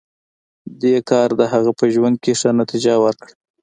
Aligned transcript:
دې 0.81 0.95
کار 1.09 1.29
د 1.39 1.41
هغه 1.53 1.71
په 1.79 1.85
ژوند 1.93 2.15
کې 2.23 2.33
ښه 2.39 2.49
نتېجه 2.61 2.93
ورکړه 3.03 3.33